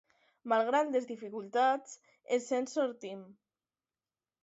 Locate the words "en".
2.61-2.69